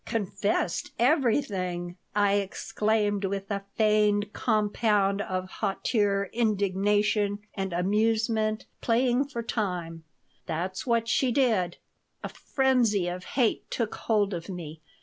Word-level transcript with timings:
"Confessed 0.07 0.93
everything!" 0.97 1.95
I 2.15 2.33
exclaimed, 2.37 3.23
with 3.23 3.51
a 3.51 3.61
feigned 3.75 4.33
compound 4.33 5.21
of 5.21 5.47
hauteur, 5.47 6.27
indignation, 6.33 7.37
and 7.53 7.71
amusement, 7.71 8.65
playing 8.81 9.27
for 9.27 9.43
time 9.43 10.03
"That's 10.47 10.87
what 10.87 11.07
she 11.07 11.31
did." 11.31 11.77
A 12.23 12.29
frenzy 12.29 13.07
of 13.09 13.25
hate 13.37 13.69
took 13.69 13.93
hold 13.93 14.33
of 14.33 14.49
me. 14.49 14.81